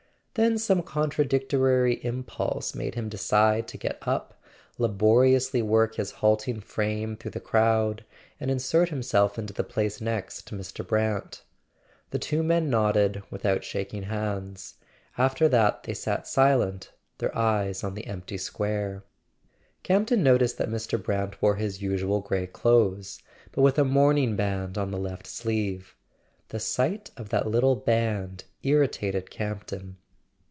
[0.35, 4.41] Then some contradic¬ tory impulse made him decide to get up,
[4.77, 8.05] laboriously work his halting frame through the crowd,
[8.39, 10.87] and insert himself into the place next to Mr.
[10.87, 11.43] Brant.
[12.11, 14.75] The two men nodded "without shaking hands;
[15.17, 19.03] after that they sat silent, their eyes on the empty square.
[19.83, 21.05] Campton [411] A SON AT THE FRONT noticed that Mr.
[21.05, 23.21] Brant wore his usual gray clothes,
[23.51, 25.97] but with a mourning band on the left sleeve.
[26.47, 29.97] The sight of that little band irritated Campton.